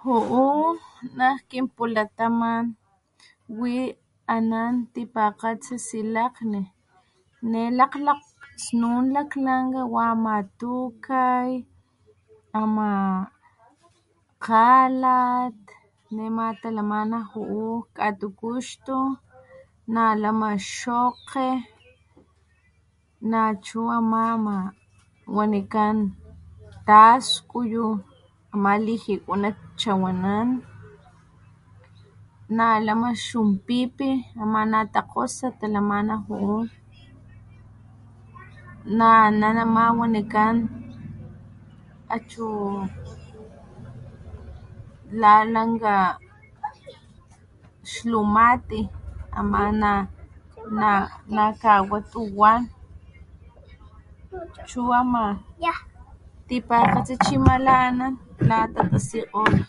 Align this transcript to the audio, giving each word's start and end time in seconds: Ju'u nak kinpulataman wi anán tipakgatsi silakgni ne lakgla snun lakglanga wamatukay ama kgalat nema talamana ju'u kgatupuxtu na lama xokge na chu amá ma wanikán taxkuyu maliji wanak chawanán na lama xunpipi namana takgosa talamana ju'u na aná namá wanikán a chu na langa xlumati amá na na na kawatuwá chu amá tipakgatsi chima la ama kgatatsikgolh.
Ju'u 0.00 0.46
nak 1.18 1.36
kinpulataman 1.48 2.64
wi 3.58 3.74
anán 4.34 4.72
tipakgatsi 4.92 5.74
silakgni 5.88 6.62
ne 7.50 7.62
lakgla 7.78 8.14
snun 8.64 9.04
lakglanga 9.14 9.82
wamatukay 9.94 11.48
ama 12.60 12.88
kgalat 14.44 15.58
nema 16.16 16.44
talamana 16.60 17.18
ju'u 17.30 17.64
kgatupuxtu 17.94 18.98
na 19.94 20.02
lama 20.22 20.50
xokge 20.74 21.50
na 23.30 23.40
chu 23.64 23.80
amá 23.98 24.22
ma 24.46 24.56
wanikán 25.36 25.98
taxkuyu 26.88 27.84
maliji 28.64 29.14
wanak 29.28 29.56
chawanán 29.80 30.48
na 32.56 32.66
lama 32.86 33.10
xunpipi 33.24 34.10
namana 34.36 34.78
takgosa 34.94 35.46
talamana 35.60 36.14
ju'u 36.26 36.58
na 38.96 39.06
aná 39.26 39.48
namá 39.58 39.82
wanikán 40.00 40.56
a 42.14 42.16
chu 42.30 42.46
na 45.20 45.32
langa 45.54 45.96
xlumati 47.90 48.80
amá 49.38 49.60
na 49.82 49.92
na 50.76 50.88
na 51.34 51.44
kawatuwá 51.60 52.50
chu 54.68 54.80
amá 55.00 55.24
tipakgatsi 56.46 57.14
chima 57.24 57.54
la 57.66 57.74
ama 57.88 58.06
kgatatsikgolh. 58.38 59.60